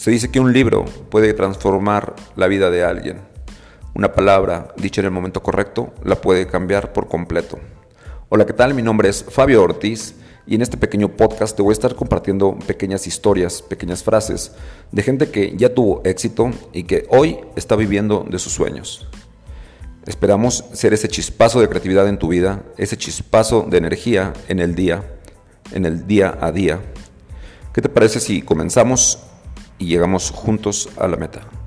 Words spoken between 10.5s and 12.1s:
en este pequeño podcast te voy a estar